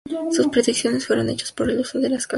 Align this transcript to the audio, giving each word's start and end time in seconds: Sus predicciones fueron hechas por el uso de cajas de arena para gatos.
Sus 0.31 0.47
predicciones 0.47 1.05
fueron 1.05 1.29
hechas 1.29 1.51
por 1.51 1.69
el 1.69 1.77
uso 1.77 1.77
de 1.77 1.77
cajas 1.77 1.93
de 1.93 1.99
arena 1.99 2.09
para 2.09 2.17
gatos. 2.25 2.29